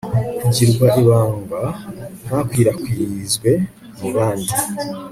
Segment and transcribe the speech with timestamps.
[0.41, 1.61] kugirwa ibanga
[2.23, 3.51] ntakwirakwizwe
[3.99, 4.53] mu bandi